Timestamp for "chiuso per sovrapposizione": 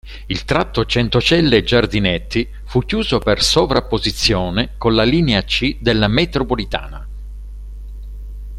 2.79-4.71